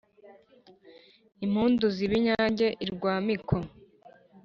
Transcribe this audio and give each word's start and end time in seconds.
impundu 1.45 1.85
ziba 1.95 2.13
inyange 2.19 2.67
i 2.83 2.85
rwamiko 2.93 3.55